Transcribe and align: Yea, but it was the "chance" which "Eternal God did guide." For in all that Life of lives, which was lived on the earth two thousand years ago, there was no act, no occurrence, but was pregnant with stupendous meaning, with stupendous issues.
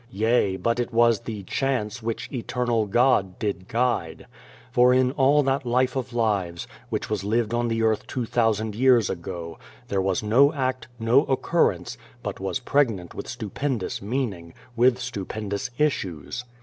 Yea, 0.09 0.57
but 0.57 0.79
it 0.79 0.91
was 0.91 1.19
the 1.19 1.43
"chance" 1.43 2.01
which 2.01 2.27
"Eternal 2.33 2.87
God 2.87 3.37
did 3.37 3.67
guide." 3.67 4.25
For 4.71 4.95
in 4.95 5.11
all 5.11 5.43
that 5.43 5.63
Life 5.63 5.95
of 5.95 6.11
lives, 6.11 6.67
which 6.89 7.07
was 7.07 7.23
lived 7.23 7.53
on 7.53 7.67
the 7.67 7.83
earth 7.83 8.07
two 8.07 8.25
thousand 8.25 8.73
years 8.73 9.11
ago, 9.11 9.59
there 9.89 10.01
was 10.01 10.23
no 10.23 10.51
act, 10.53 10.87
no 10.97 11.23
occurrence, 11.25 11.99
but 12.23 12.39
was 12.39 12.57
pregnant 12.57 13.13
with 13.13 13.27
stupendous 13.27 14.01
meaning, 14.01 14.55
with 14.75 14.97
stupendous 14.97 15.69
issues. 15.77 16.45